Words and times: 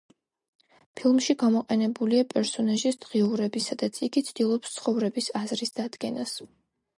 ფილმში 1.01 1.33
გამოყენებულია 1.43 2.25
პერსონაჟის 2.31 2.97
დღიურები, 3.05 3.61
სადაც 3.67 4.01
იგი 4.09 4.25
ცდილობს 4.31 4.75
ცხოვრების 4.79 5.31
აზრის 5.43 5.77
დადგენას. 5.83 6.35